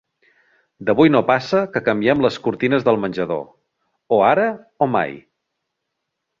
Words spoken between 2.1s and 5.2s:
les cortines del menjador. O ara o mai.